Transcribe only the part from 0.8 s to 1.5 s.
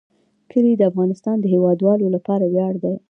افغانستان د